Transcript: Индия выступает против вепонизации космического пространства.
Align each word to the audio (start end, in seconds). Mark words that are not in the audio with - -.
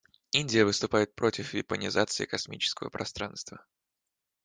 Индия 0.31 0.65
выступает 0.65 1.13
против 1.13 1.53
вепонизации 1.53 2.25
космического 2.25 2.89
пространства. 2.89 3.63